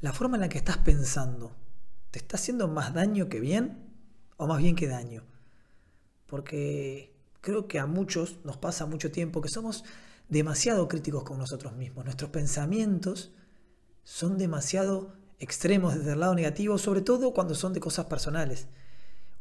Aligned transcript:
La 0.00 0.12
forma 0.12 0.36
en 0.36 0.42
la 0.42 0.48
que 0.50 0.58
estás 0.58 0.76
pensando, 0.78 1.52
¿te 2.10 2.18
está 2.18 2.36
haciendo 2.36 2.68
más 2.68 2.92
daño 2.92 3.30
que 3.30 3.40
bien? 3.40 3.88
¿O 4.36 4.46
más 4.46 4.58
bien 4.58 4.76
que 4.76 4.86
daño? 4.86 5.24
Porque 6.26 7.14
creo 7.40 7.68
que 7.68 7.78
a 7.78 7.86
muchos 7.86 8.38
nos 8.44 8.58
pasa 8.58 8.84
mucho 8.84 9.10
tiempo 9.10 9.40
que 9.40 9.48
somos 9.48 9.82
demasiado 10.28 10.88
críticos 10.88 11.24
con 11.24 11.38
nosotros 11.38 11.72
mismos. 11.74 12.04
Nuestros 12.04 12.30
pensamientos 12.30 13.32
son 14.02 14.36
demasiado 14.36 15.14
extremos 15.38 15.94
desde 15.94 16.12
el 16.12 16.20
lado 16.20 16.34
negativo, 16.34 16.76
sobre 16.76 17.00
todo 17.00 17.32
cuando 17.32 17.54
son 17.54 17.72
de 17.72 17.80
cosas 17.80 18.06
personales. 18.06 18.66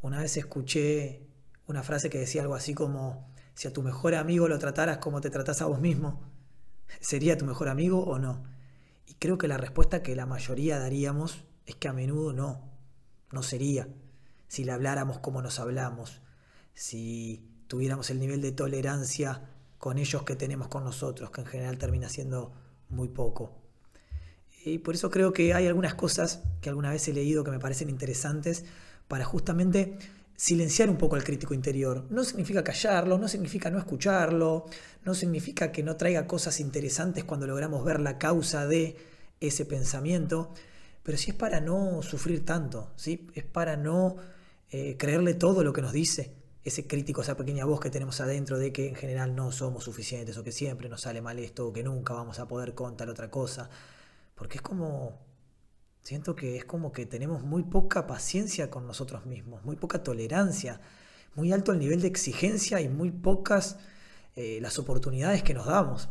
Una 0.01 0.21
vez 0.21 0.37
escuché 0.37 1.27
una 1.67 1.83
frase 1.83 2.09
que 2.09 2.19
decía 2.19 2.41
algo 2.41 2.55
así 2.55 2.73
como, 2.73 3.29
si 3.53 3.67
a 3.67 3.73
tu 3.73 3.81
mejor 3.81 4.15
amigo 4.15 4.47
lo 4.47 4.59
trataras 4.59 4.97
como 4.97 5.21
te 5.21 5.29
tratas 5.29 5.61
a 5.61 5.65
vos 5.65 5.79
mismo, 5.79 6.21
¿sería 6.99 7.37
tu 7.37 7.45
mejor 7.45 7.69
amigo 7.69 8.03
o 8.03 8.19
no? 8.19 8.43
Y 9.07 9.15
creo 9.15 9.37
que 9.37 9.47
la 9.47 9.57
respuesta 9.57 10.03
que 10.03 10.15
la 10.15 10.25
mayoría 10.25 10.79
daríamos 10.79 11.45
es 11.65 11.75
que 11.75 11.87
a 11.87 11.93
menudo 11.93 12.33
no, 12.33 12.69
no 13.31 13.43
sería. 13.43 13.87
Si 14.47 14.63
le 14.63 14.71
habláramos 14.71 15.19
como 15.19 15.41
nos 15.41 15.59
hablamos, 15.59 16.21
si 16.73 17.49
tuviéramos 17.67 18.09
el 18.09 18.19
nivel 18.19 18.41
de 18.41 18.51
tolerancia 18.51 19.49
con 19.77 19.97
ellos 19.97 20.23
que 20.23 20.35
tenemos 20.35 20.67
con 20.67 20.83
nosotros, 20.83 21.31
que 21.31 21.41
en 21.41 21.47
general 21.47 21.77
termina 21.77 22.07
siendo 22.09 22.53
muy 22.89 23.09
poco. 23.09 23.63
Y 24.65 24.77
por 24.77 24.95
eso 24.95 25.09
creo 25.09 25.33
que 25.33 25.53
hay 25.53 25.67
algunas 25.67 25.95
cosas 25.95 26.41
que 26.61 26.69
alguna 26.69 26.91
vez 26.91 27.07
he 27.07 27.13
leído 27.13 27.43
que 27.43 27.51
me 27.51 27.59
parecen 27.59 27.89
interesantes 27.89 28.63
para 29.07 29.25
justamente 29.25 29.97
silenciar 30.35 30.89
un 30.89 30.97
poco 30.97 31.15
al 31.15 31.23
crítico 31.23 31.53
interior. 31.53 32.05
No 32.09 32.23
significa 32.23 32.63
callarlo, 32.63 33.17
no 33.17 33.27
significa 33.27 33.69
no 33.69 33.77
escucharlo, 33.77 34.65
no 35.05 35.13
significa 35.13 35.71
que 35.71 35.83
no 35.83 35.95
traiga 35.95 36.27
cosas 36.27 36.59
interesantes 36.59 37.23
cuando 37.23 37.47
logramos 37.47 37.83
ver 37.83 37.99
la 37.99 38.17
causa 38.17 38.65
de 38.67 38.97
ese 39.39 39.65
pensamiento, 39.65 40.53
pero 41.03 41.17
sí 41.17 41.31
es 41.31 41.37
para 41.37 41.59
no 41.59 42.01
sufrir 42.01 42.45
tanto, 42.45 42.91
¿sí? 42.95 43.27
es 43.35 43.43
para 43.43 43.75
no 43.75 44.15
eh, 44.71 44.95
creerle 44.97 45.33
todo 45.33 45.63
lo 45.63 45.73
que 45.73 45.81
nos 45.81 45.91
dice 45.91 46.33
ese 46.63 46.87
crítico, 46.87 47.21
esa 47.21 47.35
pequeña 47.35 47.65
voz 47.65 47.81
que 47.81 47.89
tenemos 47.89 48.21
adentro 48.21 48.57
de 48.57 48.71
que 48.71 48.87
en 48.87 48.95
general 48.95 49.35
no 49.35 49.51
somos 49.51 49.83
suficientes 49.83 50.37
o 50.37 50.43
que 50.43 50.53
siempre 50.53 50.87
nos 50.87 51.01
sale 51.01 51.21
mal 51.21 51.37
esto 51.39 51.67
o 51.67 51.73
que 51.73 51.83
nunca 51.83 52.13
vamos 52.13 52.39
a 52.39 52.47
poder 52.47 52.73
contar 52.73 53.09
otra 53.09 53.29
cosa. 53.29 53.69
Porque 54.33 54.57
es 54.57 54.61
como 54.61 55.19
Siento 56.03 56.35
que 56.35 56.57
es 56.57 56.65
como 56.65 56.91
que 56.91 57.05
tenemos 57.05 57.43
muy 57.43 57.63
poca 57.63 58.05
paciencia 58.05 58.69
con 58.69 58.85
nosotros 58.85 59.25
mismos, 59.25 59.63
muy 59.63 59.77
poca 59.77 60.03
tolerancia, 60.03 60.81
muy 61.33 61.53
alto 61.53 61.71
el 61.71 61.79
nivel 61.79 62.01
de 62.01 62.09
exigencia 62.09 62.81
y 62.81 62.89
muy 62.89 63.09
pocas 63.09 63.77
eh, 64.35 64.59
las 64.61 64.77
oportunidades 64.79 65.43
que 65.43 65.53
nos 65.53 65.65
damos. 65.65 66.09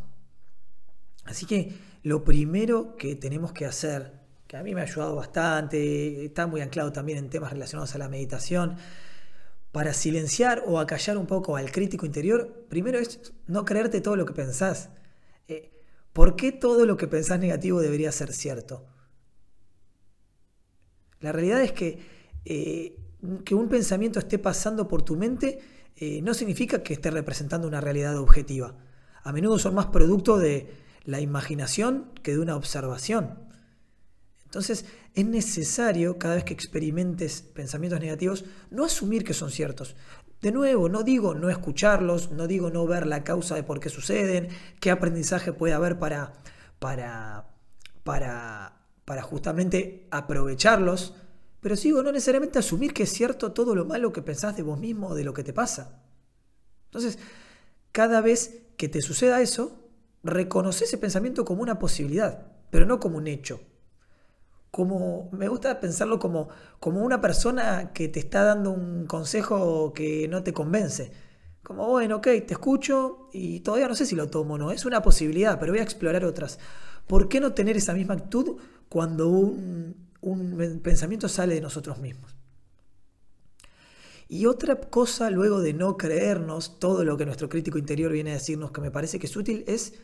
Así 1.24 1.44
que 1.44 1.74
lo 2.02 2.24
primero 2.24 2.96
que 2.96 3.16
tenemos 3.16 3.52
que 3.52 3.66
hacer, 3.66 4.18
que 4.46 4.56
a 4.56 4.62
mí 4.62 4.74
me 4.74 4.80
ha 4.80 4.84
ayudado 4.84 5.14
bastante, 5.14 6.24
está 6.24 6.46
muy 6.46 6.62
anclado 6.62 6.90
también 6.90 7.18
en 7.18 7.28
temas 7.28 7.52
relacionados 7.52 7.94
a 7.94 7.98
la 7.98 8.08
meditación, 8.08 8.76
para 9.72 9.92
silenciar 9.92 10.62
o 10.66 10.80
acallar 10.80 11.18
un 11.18 11.26
poco 11.26 11.56
al 11.56 11.70
crítico 11.70 12.06
interior, 12.06 12.66
primero 12.70 12.98
es 12.98 13.32
no 13.46 13.66
creerte 13.66 14.00
todo 14.00 14.16
lo 14.16 14.24
que 14.24 14.32
pensás. 14.32 14.88
Eh, 15.48 15.70
¿Por 16.14 16.34
qué 16.34 16.50
todo 16.50 16.86
lo 16.86 16.96
que 16.96 17.08
pensás 17.08 17.38
negativo 17.38 17.80
debería 17.80 18.10
ser 18.10 18.32
cierto? 18.32 18.86
La 21.22 21.32
realidad 21.32 21.62
es 21.62 21.72
que 21.72 21.98
eh, 22.44 22.96
que 23.44 23.54
un 23.54 23.68
pensamiento 23.68 24.18
esté 24.18 24.38
pasando 24.38 24.88
por 24.88 25.02
tu 25.02 25.16
mente 25.16 25.60
eh, 25.96 26.20
no 26.22 26.34
significa 26.34 26.82
que 26.82 26.94
esté 26.94 27.10
representando 27.10 27.68
una 27.68 27.80
realidad 27.80 28.18
objetiva. 28.18 28.74
A 29.22 29.32
menudo 29.32 29.58
son 29.58 29.74
más 29.74 29.86
producto 29.86 30.38
de 30.38 30.74
la 31.04 31.20
imaginación 31.20 32.10
que 32.22 32.32
de 32.32 32.40
una 32.40 32.56
observación. 32.56 33.38
Entonces 34.44 34.84
es 35.14 35.24
necesario 35.24 36.18
cada 36.18 36.34
vez 36.34 36.44
que 36.44 36.52
experimentes 36.52 37.42
pensamientos 37.42 38.00
negativos 38.00 38.44
no 38.70 38.84
asumir 38.84 39.24
que 39.24 39.34
son 39.34 39.50
ciertos. 39.50 39.94
De 40.40 40.50
nuevo, 40.50 40.88
no 40.88 41.04
digo 41.04 41.34
no 41.34 41.48
escucharlos, 41.48 42.32
no 42.32 42.48
digo 42.48 42.70
no 42.70 42.86
ver 42.86 43.06
la 43.06 43.22
causa 43.22 43.54
de 43.54 43.62
por 43.62 43.78
qué 43.78 43.88
suceden, 43.88 44.48
qué 44.80 44.90
aprendizaje 44.90 45.52
puede 45.52 45.74
haber 45.74 46.00
para, 46.00 46.32
para, 46.80 47.46
para 48.02 48.81
para 49.04 49.22
justamente 49.22 50.06
aprovecharlos, 50.10 51.14
pero 51.60 51.76
sigo 51.76 52.02
no 52.02 52.12
necesariamente 52.12 52.58
asumir 52.58 52.92
que 52.92 53.04
es 53.04 53.12
cierto 53.12 53.52
todo 53.52 53.74
lo 53.74 53.84
malo 53.84 54.12
que 54.12 54.22
pensás 54.22 54.56
de 54.56 54.62
vos 54.62 54.78
mismo 54.78 55.08
o 55.08 55.14
de 55.14 55.24
lo 55.24 55.32
que 55.32 55.44
te 55.44 55.52
pasa. 55.52 56.02
Entonces, 56.86 57.18
cada 57.92 58.20
vez 58.20 58.62
que 58.76 58.88
te 58.88 59.00
suceda 59.00 59.40
eso, 59.40 59.78
reconoce 60.22 60.84
ese 60.84 60.98
pensamiento 60.98 61.44
como 61.44 61.62
una 61.62 61.78
posibilidad, 61.78 62.46
pero 62.70 62.86
no 62.86 62.98
como 62.98 63.18
un 63.18 63.26
hecho. 63.26 63.60
Como, 64.70 65.28
me 65.32 65.48
gusta 65.48 65.78
pensarlo 65.80 66.18
como, 66.18 66.48
como 66.80 67.02
una 67.02 67.20
persona 67.20 67.92
que 67.92 68.08
te 68.08 68.20
está 68.20 68.42
dando 68.42 68.70
un 68.70 69.06
consejo 69.06 69.92
que 69.92 70.26
no 70.28 70.42
te 70.42 70.52
convence. 70.52 71.12
Como, 71.62 71.86
bueno, 71.88 72.16
ok, 72.16 72.24
te 72.24 72.54
escucho 72.54 73.28
y 73.32 73.60
todavía 73.60 73.88
no 73.88 73.94
sé 73.94 74.06
si 74.06 74.16
lo 74.16 74.28
tomo 74.28 74.54
o 74.54 74.58
no. 74.58 74.72
Es 74.72 74.86
una 74.86 75.02
posibilidad, 75.02 75.60
pero 75.60 75.72
voy 75.72 75.80
a 75.80 75.84
explorar 75.84 76.24
otras. 76.24 76.58
¿Por 77.06 77.28
qué 77.28 77.38
no 77.40 77.52
tener 77.52 77.76
esa 77.76 77.92
misma 77.92 78.14
actitud 78.14 78.56
cuando 78.92 79.26
un, 79.30 79.96
pensamiento 80.82 81.26
sale 81.26 81.54
de 81.54 81.62
nosotros 81.62 81.98
mismos? 81.98 82.36
Y 84.28 84.44
otra 84.44 84.76
cosa 84.76 85.30
luego 85.30 85.62
de 85.62 85.72
no 85.72 85.96
creernos 85.96 86.78
todo 86.78 87.02
lo 87.02 87.16
que 87.16 87.24
nuestro 87.24 87.48
crítico 87.48 87.78
interior 87.78 88.12
viene 88.12 88.32
a 88.32 88.34
decirnos 88.34 88.70
que 88.70 88.82
me 88.82 88.90
parece 88.90 89.18
que 89.18 89.28
es 89.28 89.34
útil 89.34 89.64
es 89.66 89.94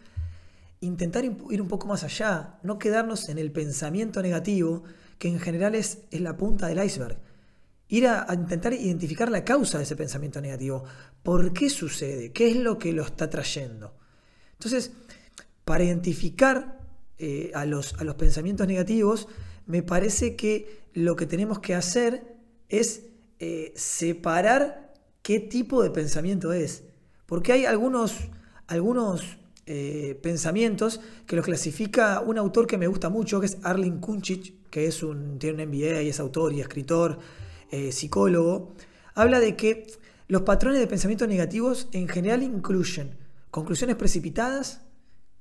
intentar 0.81 1.22
ir 1.22 1.60
un 1.60 1.69
poco 1.69 1.87
más 1.87 2.03
allá, 2.03 2.59
no 2.62 2.78
quedarnos 2.78 3.28
en 3.28 3.37
el 3.37 3.53
pensamiento 3.53 4.22
negativo, 4.22 4.84
que 5.19 5.28
en 5.28 5.38
general 5.38 5.75
es, 5.75 6.05
la 6.12 6.38
punta 6.38 6.69
del 6.69 6.82
iceberg. 6.82 7.19
Ir 7.88 8.06
a, 8.06 8.26
intentar 8.32 8.72
identificar 8.72 9.31
la 9.31 9.44
causa 9.44 9.76
de 9.76 9.84
ese 9.84 9.97
pensamiento 9.97 10.41
negativo. 10.41 10.84
¿Por 11.22 11.53
qué 11.53 11.69
sucede? 11.69 12.32
¿Qué 12.32 12.49
es 12.49 12.56
lo 12.56 12.78
que 12.78 12.94
lo 12.94 13.03
está 13.03 13.28
trayendo? 13.28 13.94
Entonces, 14.55 14.93
para 15.66 15.84
identificar 15.84 16.78
eh, 17.19 17.51
a, 17.55 17.67
los, 17.67 17.95
a 17.95 18.05
los 18.05 18.15
pensamientos 18.15 18.67
negativos, 18.67 19.29
me 19.67 19.83
parece 19.83 20.37
que 20.37 20.83
lo 20.95 21.17
que 21.17 21.27
tenemos 21.27 21.59
que 21.59 21.75
hacer 21.75 22.37
es 22.69 23.06
eh, 23.41 23.73
separar 23.75 24.95
qué 25.23 25.41
tipo 25.41 25.83
de 25.83 25.91
pensamiento 25.91 26.53
es. 26.53 26.84
Porque 27.27 27.53
hay 27.53 27.65
algunos, 27.67 28.15
algunos 28.69 29.39
eh, 29.67 30.19
pensamientos 30.23 31.01
que 31.27 31.34
los 31.34 31.45
clasifica 31.45 32.21
un 32.21 32.39
autor 32.39 32.67
que 32.67 32.79
me 32.79 32.87
gusta 32.87 33.09
mucho, 33.09 33.41
que 33.41 33.47
es 33.47 33.59
Arlin 33.62 33.99
Kunchich, 33.99 34.55
que 34.71 34.87
es 34.87 35.03
un, 35.03 35.39
tiene 35.39 35.65
un 35.65 35.71
MBA 35.71 36.03
y 36.03 36.09
es 36.11 36.21
autor 36.21 36.53
y 36.53 36.61
escritor, 36.61 37.19
psicólogo. 37.91 38.75
Habla 39.15 39.41
de 39.41 39.55
que 39.55 39.87
los 40.29 40.43
patrones 40.43 40.79
de 40.79 40.87
pensamiento 40.87 41.27
negativos 41.27 41.89
en 41.93 42.09
general 42.09 42.43
incluyen 42.43 43.19
conclusiones 43.50 43.97
precipitadas, 43.97 44.83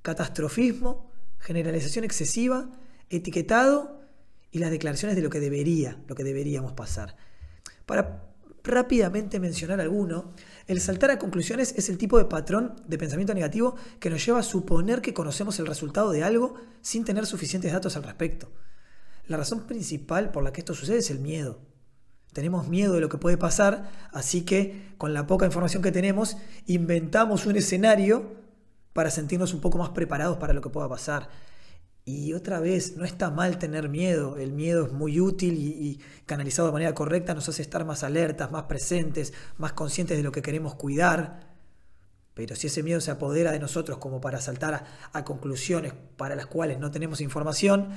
catastrofismo, 0.01 1.06
generalización 1.39 2.05
excesiva, 2.05 2.69
etiquetado 3.09 4.01
y 4.51 4.59
las 4.59 4.71
declaraciones 4.71 5.15
de 5.15 5.21
lo 5.21 5.29
que 5.29 5.39
debería, 5.39 6.01
lo 6.07 6.15
que 6.15 6.23
deberíamos 6.23 6.73
pasar. 6.73 7.15
Para 7.85 8.23
rápidamente 8.63 9.39
mencionar 9.39 9.79
alguno, 9.79 10.33
el 10.67 10.81
saltar 10.81 11.11
a 11.11 11.19
conclusiones 11.19 11.73
es 11.77 11.89
el 11.89 11.97
tipo 11.97 12.17
de 12.17 12.25
patrón 12.25 12.75
de 12.87 12.97
pensamiento 12.97 13.33
negativo 13.33 13.75
que 13.99 14.09
nos 14.09 14.25
lleva 14.25 14.39
a 14.39 14.43
suponer 14.43 15.01
que 15.01 15.13
conocemos 15.13 15.57
el 15.59 15.67
resultado 15.67 16.11
de 16.11 16.23
algo 16.23 16.55
sin 16.81 17.05
tener 17.05 17.25
suficientes 17.25 17.71
datos 17.71 17.95
al 17.95 18.03
respecto. 18.03 18.51
La 19.27 19.37
razón 19.37 19.65
principal 19.65 20.31
por 20.31 20.43
la 20.43 20.53
que 20.53 20.61
esto 20.61 20.73
sucede 20.73 20.99
es 20.99 21.09
el 21.09 21.19
miedo. 21.19 21.59
Tenemos 22.33 22.67
miedo 22.67 22.93
de 22.93 23.01
lo 23.01 23.09
que 23.09 23.17
puede 23.17 23.37
pasar, 23.37 23.89
así 24.11 24.43
que 24.43 24.93
con 24.97 25.13
la 25.13 25.27
poca 25.27 25.45
información 25.45 25.81
que 25.81 25.91
tenemos 25.91 26.37
inventamos 26.65 27.45
un 27.45 27.55
escenario 27.55 28.35
para 28.97 29.11
sentirnos 29.11 29.53
un 29.53 29.61
poco 29.61 29.77
más 29.77 29.89
preparados 29.89 30.37
para 30.37 30.53
lo 30.53 30.61
que 30.61 30.71
pueda 30.71 30.89
pasar. 30.89 31.29
Y 32.03 32.33
otra 32.33 32.59
vez, 32.59 32.97
no 32.97 33.05
está 33.05 33.29
mal 33.29 33.59
tener 33.59 33.89
miedo, 33.89 34.37
el 34.37 34.53
miedo 34.53 34.87
es 34.87 34.91
muy 34.91 35.19
útil 35.19 35.53
y, 35.53 36.01
canalizado 36.25 36.69
de 36.69 36.71
manera 36.71 36.95
correcta 36.95 37.35
nos 37.35 37.47
hace 37.47 37.61
estar 37.61 37.85
más 37.85 38.03
alertas, 38.03 38.49
más 38.49 38.63
presentes, 38.63 39.33
más 39.59 39.73
conscientes 39.73 40.17
de 40.17 40.23
lo 40.23 40.31
que 40.31 40.41
queremos 40.41 40.73
cuidar. 40.73 41.41
Pero 42.33 42.55
si 42.55 42.65
ese 42.65 42.81
miedo 42.81 42.99
se 42.99 43.11
apodera 43.11 43.51
de 43.51 43.59
nosotros 43.59 43.99
como 43.99 44.19
para 44.19 44.41
saltar 44.41 44.87
a, 45.13 45.23
conclusiones 45.23 45.93
para 46.17 46.33
las 46.33 46.47
cuales 46.47 46.79
no 46.79 46.89
tenemos 46.89 47.21
información, 47.21 47.89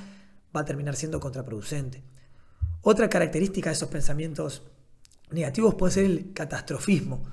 va 0.55 0.61
a 0.61 0.65
terminar 0.67 0.97
siendo 0.97 1.19
contraproducente. 1.19 2.05
Otra 2.83 3.09
característica 3.09 3.71
de 3.71 3.75
esos 3.77 3.89
pensamientos 3.89 4.65
negativos 5.31 5.77
puede 5.77 5.95
ser 5.95 6.05
el 6.05 6.35
catastrofismo, 6.35 7.25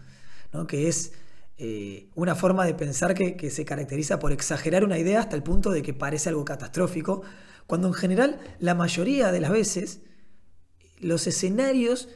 ¿no? 0.53 0.65
que 0.67 0.87
es 0.87 1.11
eh, 1.59 2.09
una 2.13 2.35
forma 2.35 2.65
de 2.65 2.75
pensar 2.75 3.15
que, 3.15 3.49
se 3.49 3.65
caracteriza 3.65 4.19
por 4.19 4.31
exagerar 4.31 4.83
una 4.83 4.99
idea 4.99 5.19
hasta 5.19 5.35
el 5.35 5.43
punto 5.43 5.71
de 5.71 5.81
que 5.81 5.93
parece 5.93 6.29
algo 6.29 6.45
catastrófico, 6.45 7.23
cuando 7.65 7.87
en 7.87 7.93
general 7.93 8.39
la 8.59 8.75
mayoría 8.75 9.31
de 9.31 9.39
las 9.39 9.51
veces 9.51 10.01
los 10.99 11.25
escenarios, 11.25 12.09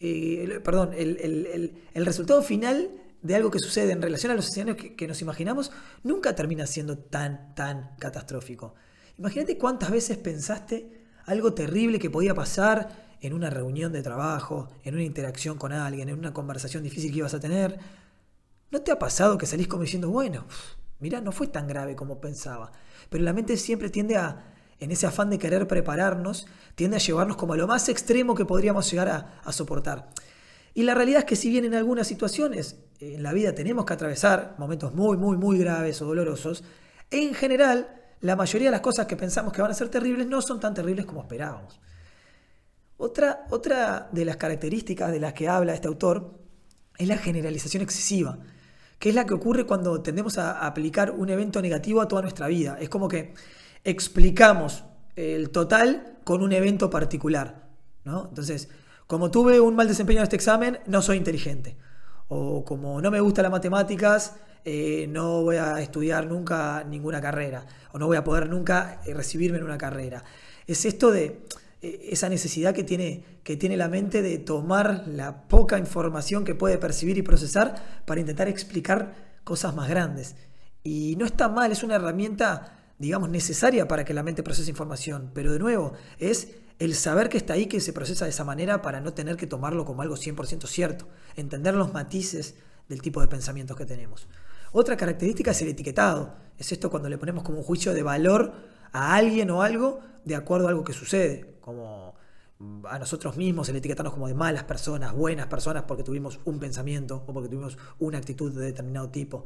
eh, 0.00 0.60
perdón, 0.64 0.90
el, 0.96 1.72
resultado 1.94 2.42
final 2.42 2.90
de 3.22 3.34
algo 3.34 3.50
que 3.50 3.58
sucede 3.58 3.92
en 3.92 4.00
relación 4.00 4.32
a 4.32 4.34
los 4.34 4.48
escenarios 4.48 4.76
que, 4.76 4.96
que 4.96 5.06
nos 5.06 5.20
imaginamos 5.20 5.72
nunca 6.02 6.34
termina 6.34 6.66
siendo 6.66 6.96
tan, 6.96 7.54
tan 7.54 7.96
catastrófico. 7.98 8.74
Imagínate 9.18 9.58
cuántas 9.58 9.90
veces 9.90 10.16
pensaste 10.18 11.04
algo 11.26 11.52
terrible 11.52 11.98
que 11.98 12.08
podía 12.08 12.34
pasar 12.34 13.06
en 13.20 13.32
una 13.32 13.50
reunión 13.50 13.92
de 13.92 14.02
trabajo, 14.02 14.68
en 14.84 14.94
una 14.94 15.04
interacción 15.04 15.58
con 15.58 15.72
alguien, 15.72 16.08
en 16.08 16.18
una 16.18 16.32
conversación 16.32 16.82
difícil 16.82 17.10
que 17.10 17.18
ibas 17.18 17.34
a 17.34 17.40
tener. 17.40 17.78
¿No 18.70 18.82
te 18.82 18.92
ha 18.92 18.98
pasado 18.98 19.38
que 19.38 19.46
salís 19.46 19.68
como 19.68 19.82
diciendo, 19.82 20.10
bueno, 20.10 20.46
mira, 20.98 21.20
no 21.20 21.32
fue 21.32 21.46
tan 21.46 21.66
grave 21.68 21.94
como 21.94 22.20
pensaba? 22.20 22.72
Pero 23.08 23.24
la 23.24 23.32
mente 23.32 23.56
siempre 23.56 23.90
tiende 23.90 24.16
a, 24.16 24.54
en 24.80 24.90
ese 24.90 25.06
afán 25.06 25.30
de 25.30 25.38
querer 25.38 25.68
prepararnos, 25.68 26.46
tiende 26.74 26.96
a 26.96 27.00
llevarnos 27.00 27.36
como 27.36 27.52
a 27.52 27.56
lo 27.56 27.66
más 27.66 27.88
extremo 27.88 28.34
que 28.34 28.44
podríamos 28.44 28.90
llegar 28.90 29.08
a, 29.08 29.40
a 29.44 29.52
soportar. 29.52 30.10
Y 30.74 30.82
la 30.82 30.94
realidad 30.94 31.20
es 31.20 31.24
que 31.24 31.36
si 31.36 31.48
bien 31.48 31.64
en 31.64 31.74
algunas 31.74 32.06
situaciones 32.06 32.76
en 33.00 33.22
la 33.22 33.32
vida 33.32 33.54
tenemos 33.54 33.84
que 33.84 33.94
atravesar 33.94 34.54
momentos 34.58 34.94
muy, 34.94 35.16
muy, 35.16 35.36
muy 35.36 35.58
graves 35.58 36.02
o 36.02 36.06
dolorosos, 36.06 36.64
en 37.10 37.34
general 37.34 37.96
la 38.20 38.36
mayoría 38.36 38.68
de 38.68 38.72
las 38.72 38.80
cosas 38.80 39.06
que 39.06 39.16
pensamos 39.16 39.52
que 39.52 39.62
van 39.62 39.70
a 39.70 39.74
ser 39.74 39.88
terribles 39.88 40.26
no 40.26 40.42
son 40.42 40.60
tan 40.60 40.74
terribles 40.74 41.06
como 41.06 41.22
esperábamos. 41.22 41.80
Otra, 42.98 43.46
otra 43.50 44.08
de 44.10 44.24
las 44.24 44.36
características 44.36 45.12
de 45.12 45.20
las 45.20 45.34
que 45.34 45.48
habla 45.48 45.74
este 45.74 45.88
autor 45.88 46.38
es 46.96 47.06
la 47.08 47.18
generalización 47.18 47.82
excesiva, 47.82 48.38
que 48.98 49.10
es 49.10 49.14
la 49.14 49.26
que 49.26 49.34
ocurre 49.34 49.66
cuando 49.66 50.00
tendemos 50.02 50.38
a 50.38 50.66
aplicar 50.66 51.10
un 51.10 51.28
evento 51.28 51.60
negativo 51.60 52.00
a 52.00 52.08
toda 52.08 52.22
nuestra 52.22 52.46
vida. 52.48 52.78
Es 52.80 52.88
como 52.88 53.08
que 53.08 53.34
explicamos 53.84 54.84
el 55.14 55.50
total 55.50 56.18
con 56.24 56.42
un 56.42 56.52
evento 56.52 56.90
particular. 56.90 57.68
¿no? 58.04 58.26
Entonces, 58.28 58.68
como 59.06 59.30
tuve 59.30 59.60
un 59.60 59.76
mal 59.76 59.88
desempeño 59.88 60.20
en 60.20 60.24
este 60.24 60.36
examen, 60.36 60.78
no 60.86 61.02
soy 61.02 61.16
inteligente. 61.16 61.76
O 62.28 62.64
como 62.64 63.00
no 63.00 63.10
me 63.10 63.20
gustan 63.20 63.44
las 63.44 63.52
matemáticas, 63.52 64.34
eh, 64.64 65.06
no 65.08 65.42
voy 65.42 65.56
a 65.56 65.80
estudiar 65.80 66.26
nunca 66.26 66.82
ninguna 66.84 67.20
carrera. 67.20 67.64
O 67.92 67.98
no 67.98 68.06
voy 68.06 68.16
a 68.16 68.24
poder 68.24 68.48
nunca 68.48 69.00
eh, 69.06 69.14
recibirme 69.14 69.58
en 69.58 69.64
una 69.64 69.78
carrera. 69.78 70.24
Es 70.66 70.84
esto 70.84 71.12
de 71.12 71.42
esa 71.82 72.28
necesidad 72.28 72.74
que 72.74 72.84
tiene, 72.84 73.22
que 73.42 73.56
tiene 73.56 73.76
la 73.76 73.88
mente 73.88 74.22
de 74.22 74.38
tomar 74.38 75.04
la 75.06 75.46
poca 75.48 75.78
información 75.78 76.44
que 76.44 76.54
puede 76.54 76.78
percibir 76.78 77.18
y 77.18 77.22
procesar 77.22 78.02
para 78.06 78.20
intentar 78.20 78.48
explicar 78.48 79.14
cosas 79.44 79.74
más 79.74 79.88
grandes. 79.88 80.36
Y 80.82 81.16
no 81.16 81.26
está 81.26 81.48
mal, 81.48 81.72
es 81.72 81.82
una 81.82 81.96
herramienta, 81.96 82.78
digamos, 82.98 83.28
necesaria 83.28 83.88
para 83.88 84.04
que 84.04 84.14
la 84.14 84.22
mente 84.22 84.42
procese 84.42 84.70
información. 84.70 85.30
Pero 85.34 85.52
de 85.52 85.58
nuevo, 85.58 85.92
es 86.18 86.56
el 86.78 86.94
saber 86.94 87.28
que 87.28 87.38
está 87.38 87.54
ahí, 87.54 87.66
que 87.66 87.80
se 87.80 87.92
procesa 87.92 88.24
de 88.24 88.30
esa 88.30 88.44
manera 88.44 88.82
para 88.82 89.00
no 89.00 89.12
tener 89.12 89.36
que 89.36 89.46
tomarlo 89.46 89.84
como 89.84 90.02
algo 90.02 90.16
100% 90.16 90.66
cierto, 90.66 91.08
entender 91.36 91.74
los 91.74 91.92
matices 91.92 92.54
del 92.88 93.02
tipo 93.02 93.20
de 93.20 93.28
pensamientos 93.28 93.76
que 93.76 93.86
tenemos. 93.86 94.28
Otra 94.72 94.96
característica 94.96 95.52
es 95.52 95.62
el 95.62 95.68
etiquetado. 95.68 96.34
Es 96.58 96.72
esto 96.72 96.90
cuando 96.90 97.08
le 97.08 97.18
ponemos 97.18 97.44
como 97.44 97.58
un 97.58 97.64
juicio 97.64 97.94
de 97.94 98.02
valor 98.02 98.52
a 98.92 99.14
alguien 99.14 99.50
o 99.50 99.62
algo 99.62 100.00
de 100.24 100.34
acuerdo 100.34 100.66
a 100.66 100.70
algo 100.70 100.84
que 100.84 100.92
sucede, 100.92 101.58
como 101.60 102.14
a 102.88 102.98
nosotros 102.98 103.36
mismos 103.36 103.68
el 103.68 103.76
etiquetarnos 103.76 104.14
como 104.14 104.28
de 104.28 104.34
malas 104.34 104.64
personas, 104.64 105.12
buenas 105.12 105.46
personas 105.46 105.84
porque 105.84 106.02
tuvimos 106.02 106.40
un 106.44 106.58
pensamiento 106.58 107.22
o 107.26 107.32
porque 107.32 107.48
tuvimos 107.48 107.76
una 107.98 108.18
actitud 108.18 108.52
de 108.52 108.64
determinado 108.64 109.10
tipo. 109.10 109.44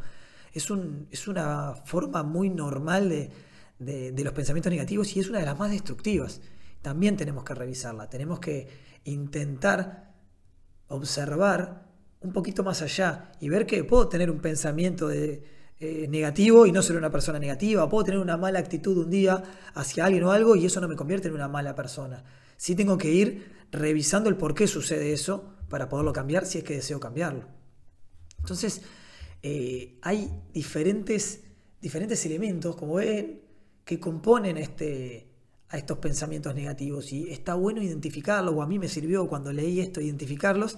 Es, 0.52 0.70
un, 0.70 1.08
es 1.10 1.28
una 1.28 1.74
forma 1.84 2.22
muy 2.22 2.50
normal 2.50 3.08
de, 3.08 4.12
de 4.12 4.24
los 4.24 4.32
pensamientos 4.32 4.70
negativos 4.70 5.16
y 5.16 5.20
es 5.20 5.28
una 5.28 5.40
de 5.40 5.46
las 5.46 5.58
más 5.58 5.70
destructivas 5.70 6.40
también 6.82 7.16
tenemos 7.16 7.44
que 7.44 7.54
revisarla. 7.54 8.08
Tenemos 8.08 8.40
que 8.40 8.68
intentar 9.04 10.12
observar 10.88 11.86
un 12.20 12.32
poquito 12.32 12.62
más 12.62 12.82
allá 12.82 13.32
y 13.40 13.48
ver 13.48 13.66
que 13.66 13.84
puedo 13.84 14.08
tener 14.08 14.30
un 14.30 14.40
pensamiento 14.40 15.08
de, 15.08 15.42
eh, 15.82 16.06
negativo 16.08 16.66
y 16.66 16.72
no 16.72 16.82
ser 16.82 16.96
una 16.96 17.10
persona 17.10 17.38
negativa. 17.38 17.88
Puedo 17.88 18.04
tener 18.04 18.20
una 18.20 18.36
mala 18.36 18.58
actitud 18.58 18.98
un 18.98 19.10
día 19.10 19.42
hacia 19.72 20.04
alguien 20.04 20.24
o 20.24 20.30
algo 20.30 20.54
y 20.54 20.66
eso 20.66 20.78
no 20.78 20.88
me 20.88 20.94
convierte 20.94 21.28
en 21.28 21.34
una 21.34 21.48
mala 21.48 21.74
persona. 21.74 22.22
Sí 22.58 22.74
tengo 22.74 22.98
que 22.98 23.10
ir 23.10 23.50
revisando 23.72 24.28
el 24.28 24.36
por 24.36 24.54
qué 24.54 24.66
sucede 24.66 25.12
eso 25.14 25.54
para 25.70 25.88
poderlo 25.88 26.12
cambiar 26.12 26.44
si 26.44 26.58
es 26.58 26.64
que 26.64 26.74
deseo 26.74 27.00
cambiarlo. 27.00 27.44
Entonces, 28.40 28.82
eh, 29.42 29.98
hay 30.02 30.30
diferentes, 30.52 31.44
diferentes 31.80 32.26
elementos, 32.26 32.76
como 32.76 32.96
ven, 32.96 33.40
que 33.84 33.98
componen 33.98 34.58
este, 34.58 35.28
a 35.70 35.78
estos 35.78 35.98
pensamientos 35.98 36.54
negativos 36.54 37.12
y 37.12 37.30
está 37.30 37.54
bueno 37.54 37.80
identificarlos, 37.80 38.54
o 38.54 38.62
a 38.62 38.66
mí 38.66 38.78
me 38.78 38.88
sirvió 38.88 39.26
cuando 39.28 39.52
leí 39.52 39.80
esto 39.80 40.00
identificarlos, 40.00 40.76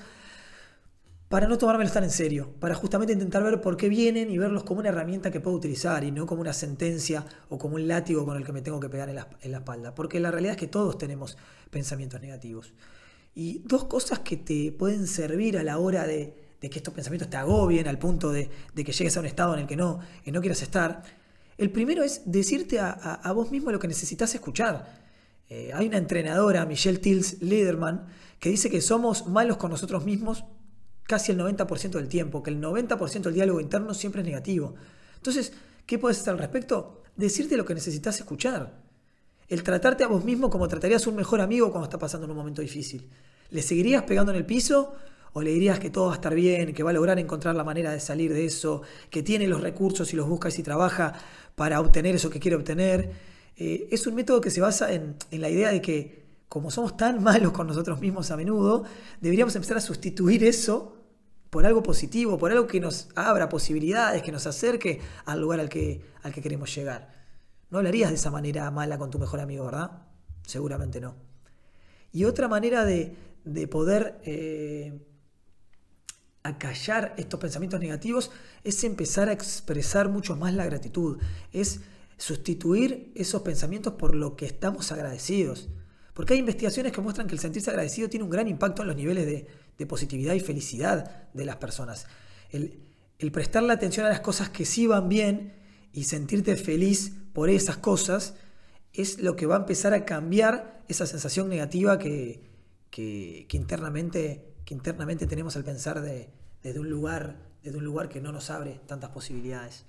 para 1.32 1.48
no 1.48 1.56
tomármelos 1.56 1.94
tan 1.94 2.04
en 2.04 2.10
serio, 2.10 2.52
para 2.60 2.74
justamente 2.74 3.14
intentar 3.14 3.42
ver 3.42 3.58
por 3.62 3.78
qué 3.78 3.88
vienen 3.88 4.30
y 4.30 4.36
verlos 4.36 4.64
como 4.64 4.80
una 4.80 4.90
herramienta 4.90 5.30
que 5.30 5.40
puedo 5.40 5.56
utilizar 5.56 6.04
y 6.04 6.10
no 6.10 6.26
como 6.26 6.42
una 6.42 6.52
sentencia 6.52 7.24
o 7.48 7.56
como 7.56 7.76
un 7.76 7.88
látigo 7.88 8.26
con 8.26 8.36
el 8.36 8.44
que 8.44 8.52
me 8.52 8.60
tengo 8.60 8.78
que 8.78 8.90
pegar 8.90 9.08
en 9.08 9.14
la, 9.14 9.56
espalda, 9.58 9.94
porque 9.94 10.20
la 10.20 10.30
realidad 10.30 10.56
es 10.56 10.58
que 10.58 10.66
todos 10.66 10.98
tenemos 10.98 11.38
pensamientos 11.70 12.20
negativos. 12.20 12.74
Y 13.34 13.60
dos 13.60 13.86
cosas 13.86 14.18
que 14.18 14.36
te 14.36 14.72
pueden 14.72 15.06
servir 15.06 15.56
a 15.56 15.62
la 15.62 15.78
hora 15.78 16.06
de, 16.06 16.34
que 16.60 16.68
estos 16.68 16.92
pensamientos 16.92 17.30
te 17.30 17.38
agobien 17.38 17.88
al 17.88 17.98
punto 17.98 18.30
de, 18.30 18.50
que 18.74 18.92
llegues 18.92 19.16
a 19.16 19.20
un 19.20 19.26
estado 19.26 19.54
en 19.54 19.60
el 19.60 19.66
que 19.66 19.76
no, 19.76 20.00
no 20.26 20.40
quieras 20.42 20.60
estar, 20.60 21.02
el 21.56 21.70
primero 21.70 22.02
es 22.02 22.20
decirte 22.26 22.78
a, 22.78 23.32
vos 23.34 23.50
mismo 23.50 23.72
lo 23.72 23.78
que 23.78 23.88
necesitas 23.88 24.34
escuchar. 24.34 25.00
Eh, 25.48 25.70
hay 25.72 25.86
una 25.86 25.96
entrenadora, 25.96 26.66
Michelle 26.66 26.98
Tills 26.98 27.40
Lederman, 27.40 28.04
que 28.38 28.50
dice 28.50 28.68
que 28.68 28.82
somos 28.82 29.28
malos 29.28 29.56
con 29.56 29.70
nosotros 29.70 30.04
mismos 30.04 30.44
casi 31.04 31.32
el 31.32 31.38
90% 31.38 31.90
del 31.90 32.08
tiempo, 32.08 32.42
que 32.42 32.50
el 32.50 32.60
90% 32.60 33.22
del 33.22 33.34
diálogo 33.34 33.60
interno 33.60 33.94
siempre 33.94 34.22
es 34.22 34.26
negativo. 34.26 34.74
Entonces, 35.16 35.52
¿qué 35.86 35.98
puedes 35.98 36.20
hacer 36.20 36.32
al 36.32 36.38
respecto? 36.38 37.02
Decirte 37.16 37.56
lo 37.56 37.64
que 37.64 37.74
necesitas 37.74 38.18
escuchar. 38.18 38.80
El 39.48 39.62
tratarte 39.62 40.04
a 40.04 40.08
vos 40.08 40.24
mismo 40.24 40.48
como 40.48 40.68
tratarías 40.68 41.06
a 41.06 41.10
un 41.10 41.16
mejor 41.16 41.40
amigo 41.40 41.70
cuando 41.70 41.84
está 41.84 41.98
pasando 41.98 42.24
en 42.24 42.30
un 42.30 42.36
momento 42.36 42.62
difícil. 42.62 43.08
¿Le 43.50 43.62
seguirías 43.62 44.02
pegando 44.04 44.32
en 44.32 44.38
el 44.38 44.46
piso 44.46 44.94
o 45.34 45.42
le 45.42 45.50
dirías 45.50 45.78
que 45.78 45.90
todo 45.90 46.06
va 46.06 46.12
a 46.12 46.14
estar 46.16 46.34
bien, 46.34 46.74
que 46.74 46.82
va 46.82 46.90
a 46.90 46.92
lograr 46.92 47.18
encontrar 47.18 47.54
la 47.54 47.64
manera 47.64 47.92
de 47.92 48.00
salir 48.00 48.32
de 48.32 48.44
eso, 48.44 48.82
que 49.10 49.22
tiene 49.22 49.46
los 49.46 49.60
recursos 49.60 50.12
y 50.12 50.16
los 50.16 50.28
busca 50.28 50.48
y 50.48 50.52
si 50.52 50.62
trabaja 50.62 51.14
para 51.54 51.80
obtener 51.80 52.14
eso 52.14 52.30
que 52.30 52.40
quiere 52.40 52.56
obtener. 52.56 53.10
Eh, 53.56 53.88
es 53.90 54.06
un 54.06 54.14
método 54.14 54.40
que 54.40 54.50
se 54.50 54.60
basa 54.60 54.92
en, 54.92 55.16
la 55.30 55.48
idea 55.48 55.70
de 55.70 55.80
que 55.80 56.21
como 56.52 56.70
somos 56.70 56.98
tan 56.98 57.22
malos 57.22 57.50
con 57.52 57.66
nosotros 57.66 57.98
mismos 57.98 58.30
a 58.30 58.36
menudo, 58.36 58.84
deberíamos 59.22 59.56
empezar 59.56 59.78
a 59.78 59.80
sustituir 59.80 60.44
eso 60.44 60.98
por 61.48 61.64
algo 61.64 61.82
positivo, 61.82 62.36
por 62.36 62.52
algo 62.52 62.66
que 62.66 62.78
nos 62.78 63.08
abra 63.14 63.48
posibilidades, 63.48 64.20
que 64.20 64.32
nos 64.32 64.46
acerque 64.46 65.00
al 65.24 65.40
lugar 65.40 65.60
al 65.60 65.70
que, 65.70 66.04
al 66.22 66.30
que 66.30 66.42
queremos 66.42 66.74
llegar. 66.74 67.10
No 67.70 67.78
hablarías 67.78 68.10
de 68.10 68.16
esa 68.16 68.30
manera 68.30 68.70
mala 68.70 68.98
con 68.98 69.10
tu 69.10 69.18
mejor 69.18 69.40
amigo, 69.40 69.64
¿verdad? 69.64 70.02
Seguramente 70.46 71.00
no. 71.00 71.14
Y 72.12 72.24
otra 72.24 72.48
manera 72.48 72.84
de, 72.84 73.16
poder 73.70 74.20
eh, 74.22 75.00
acallar 76.42 77.14
estos 77.16 77.40
pensamientos 77.40 77.80
negativos 77.80 78.30
es 78.62 78.84
empezar 78.84 79.30
a 79.30 79.32
expresar 79.32 80.10
mucho 80.10 80.36
más 80.36 80.52
la 80.52 80.66
gratitud, 80.66 81.16
es 81.50 81.80
sustituir 82.18 83.10
esos 83.14 83.40
pensamientos 83.40 83.94
por 83.94 84.14
lo 84.14 84.36
que 84.36 84.44
estamos 84.44 84.92
agradecidos. 84.92 85.70
Porque 86.14 86.34
hay 86.34 86.40
investigaciones 86.40 86.92
que 86.92 87.00
muestran 87.00 87.26
que 87.26 87.34
el 87.34 87.40
sentirse 87.40 87.70
agradecido 87.70 88.08
tiene 88.08 88.24
un 88.24 88.30
gran 88.30 88.48
impacto 88.48 88.82
en 88.82 88.88
los 88.88 88.96
niveles 88.96 89.26
de, 89.26 89.86
positividad 89.86 90.34
y 90.34 90.40
felicidad 90.40 91.28
de 91.32 91.44
las 91.44 91.56
personas. 91.56 92.06
El, 92.50 92.78
el 93.18 93.32
prestarle 93.32 93.72
atención 93.72 94.06
a 94.06 94.10
las 94.10 94.20
cosas 94.20 94.48
que 94.48 94.64
sí 94.64 94.86
van 94.86 95.08
bien 95.08 95.54
y 95.92 96.04
sentirte 96.04 96.54
feliz 96.54 97.12
por 97.32 97.50
esas 97.50 97.78
cosas 97.78 98.34
es 98.92 99.20
lo 99.20 99.36
que 99.36 99.46
va 99.46 99.56
a 99.56 99.58
empezar 99.58 99.94
a 99.94 100.04
cambiar 100.04 100.82
esa 100.88 101.06
sensación 101.06 101.48
negativa 101.48 101.98
que, 101.98 102.42
internamente 103.50 104.48
que 104.64 104.74
internamente 104.74 105.26
tenemos 105.26 105.56
al 105.56 105.64
pensar 105.64 106.00
de, 106.00 106.30
un 106.78 106.88
lugar, 106.88 107.36
desde 107.62 107.78
un 107.78 107.84
lugar 107.84 108.08
que 108.08 108.20
no 108.20 108.30
nos 108.30 108.50
abre 108.50 108.80
tantas 108.86 109.10
posibilidades. 109.10 109.84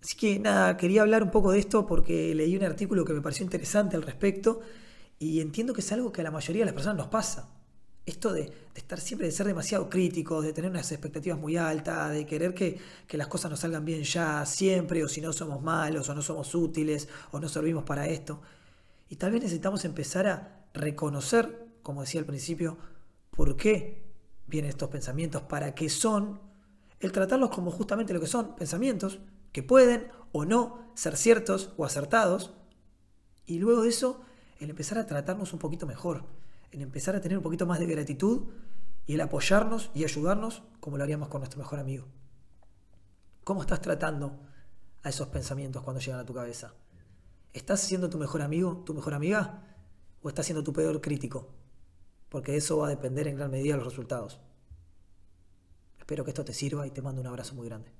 Así 0.00 0.16
que 0.16 0.38
nada, 0.38 0.76
quería 0.76 1.02
hablar 1.02 1.24
un 1.24 1.30
poco 1.30 1.50
de 1.50 1.58
esto 1.58 1.86
porque 1.86 2.34
leí 2.34 2.56
un 2.56 2.62
artículo 2.62 3.04
que 3.04 3.12
me 3.12 3.20
pareció 3.20 3.44
interesante 3.44 3.96
al 3.96 4.02
respecto 4.02 4.60
y 5.18 5.40
entiendo 5.40 5.72
que 5.72 5.80
es 5.80 5.92
algo 5.92 6.12
que 6.12 6.20
a 6.20 6.24
la 6.24 6.30
mayoría 6.30 6.62
de 6.62 6.66
las 6.66 6.74
personas 6.74 6.96
nos 6.96 7.08
pasa. 7.08 7.50
Esto 8.06 8.32
de, 8.32 8.50
estar 8.74 9.00
siempre, 9.00 9.26
de 9.26 9.32
ser 9.32 9.46
demasiado 9.46 9.90
críticos, 9.90 10.44
de 10.44 10.52
tener 10.52 10.70
unas 10.70 10.90
expectativas 10.92 11.38
muy 11.38 11.56
altas, 11.56 12.12
de 12.12 12.24
querer 12.24 12.54
que, 12.54 12.80
que, 13.06 13.18
las 13.18 13.26
cosas 13.26 13.50
nos 13.50 13.60
salgan 13.60 13.84
bien 13.84 14.02
ya, 14.02 14.46
siempre, 14.46 15.04
o 15.04 15.08
si 15.08 15.20
no 15.20 15.32
somos 15.32 15.60
malos, 15.60 16.08
o 16.08 16.14
no 16.14 16.22
somos 16.22 16.54
útiles, 16.54 17.08
o 17.32 17.40
no 17.40 17.48
servimos 17.48 17.84
para 17.84 18.06
esto. 18.06 18.40
Y 19.10 19.16
tal 19.16 19.32
vez 19.32 19.42
necesitamos 19.42 19.84
empezar 19.84 20.26
a 20.26 20.66
reconocer, 20.72 21.66
como 21.82 22.00
decía 22.00 22.20
al 22.20 22.26
principio, 22.26 22.78
por 23.30 23.56
qué 23.56 24.04
vienen 24.46 24.70
estos 24.70 24.88
pensamientos, 24.88 25.42
para 25.42 25.74
qué 25.74 25.90
son, 25.90 26.40
el 27.00 27.12
tratarlos 27.12 27.50
como 27.50 27.70
justamente 27.70 28.14
lo 28.14 28.20
que 28.20 28.26
son, 28.26 28.56
pensamientos 28.56 29.18
que 29.52 29.62
pueden 29.62 30.08
o 30.32 30.44
no 30.44 30.92
ser 30.94 31.16
ciertos 31.16 31.72
o 31.76 31.84
acertados, 31.84 32.54
y 33.46 33.58
luego 33.58 33.82
de 33.82 33.90
eso, 33.90 34.22
el 34.58 34.70
empezar 34.70 34.98
a 34.98 35.06
tratarnos 35.06 35.52
un 35.52 35.58
poquito 35.58 35.86
mejor, 35.86 36.24
el 36.72 36.82
empezar 36.82 37.16
a 37.16 37.20
tener 37.20 37.38
un 37.38 37.44
poquito 37.44 37.66
más 37.66 37.78
de 37.78 37.86
gratitud 37.86 38.48
y 39.06 39.14
el 39.14 39.20
apoyarnos 39.20 39.90
y 39.94 40.04
ayudarnos 40.04 40.62
como 40.80 40.98
lo 40.98 41.04
haríamos 41.04 41.28
con 41.28 41.40
nuestro 41.40 41.58
mejor 41.58 41.78
amigo. 41.78 42.06
¿Cómo 43.44 43.62
estás 43.62 43.80
tratando 43.80 44.38
a 45.02 45.08
esos 45.08 45.28
pensamientos 45.28 45.82
cuando 45.82 46.00
llegan 46.00 46.20
a 46.20 46.26
tu 46.26 46.34
cabeza? 46.34 46.74
¿Estás 47.52 47.80
siendo 47.80 48.10
tu 48.10 48.18
mejor 48.18 48.42
amigo, 48.42 48.82
tu 48.84 48.92
mejor 48.92 49.14
amiga? 49.14 49.64
¿O 50.22 50.28
estás 50.28 50.46
siendo 50.46 50.62
tu 50.62 50.72
peor 50.72 51.00
crítico? 51.00 51.48
Porque 52.28 52.56
eso 52.56 52.78
va 52.78 52.88
a 52.88 52.90
depender 52.90 53.26
en 53.26 53.36
gran 53.36 53.50
medida 53.50 53.72
de 53.72 53.78
los 53.78 53.88
resultados. 53.88 54.40
Espero 55.98 56.24
que 56.24 56.30
esto 56.30 56.44
te 56.44 56.52
sirva 56.52 56.86
y 56.86 56.90
te 56.90 57.00
mando 57.00 57.20
un 57.20 57.26
abrazo 57.26 57.54
muy 57.54 57.66
grande. 57.66 57.90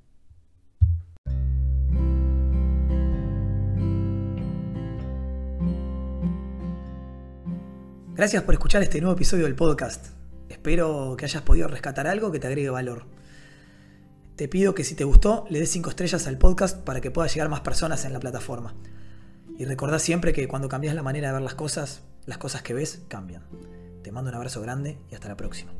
Gracias 8.19 8.43
por 8.43 8.55
escuchar 8.55 8.83
este 8.83 9.01
nuevo 9.01 9.15
episodio 9.15 9.45
del 9.45 9.55
podcast. 9.55 10.09
Espero 10.49 11.15
que 11.17 11.25
hayas 11.25 11.45
podido 11.45 11.69
rescatar 11.69 12.09
algo 12.09 12.33
que 12.33 12.41
te 12.41 12.49
agregue 12.49 12.69
valor. 12.69 13.05
Te 14.35 14.49
pido 14.49 14.75
que 14.75 14.83
si 14.83 14.97
te 14.97 15.05
gustó, 15.05 15.45
le 15.51 15.61
des 15.61 15.71
5 15.71 15.91
estrellas 15.91 16.27
al 16.27 16.37
podcast 16.37 16.79
para 16.79 17.01
que 17.01 17.13
pueda 17.13 17.29
llegar 17.29 17.49
más 17.49 17.61
personas 17.61 18.05
en 18.07 18.13
la 18.13 18.19
plataforma. 18.19 18.75
Y 19.57 19.67
recordá 19.67 20.01
siempre 20.01 20.33
que 20.33 20.49
cuando 20.49 20.69
cambias 20.69 20.97
la 20.97 21.05
manera 21.05 21.29
de 21.29 21.35
ver 21.35 21.43
las 21.43 21.55
cosas, 21.55 22.03
las 22.27 22.39
cosas 22.39 22.63
que 22.63 22.75
ves 22.75 23.03
cambian. 23.07 23.45
Te 24.03 24.11
mando 24.11 24.31
un 24.31 24.35
abrazo 24.35 24.61
grande 24.63 24.99
y 25.13 25.15
hasta 25.15 25.29
la 25.29 25.37
próxima. 25.37 25.73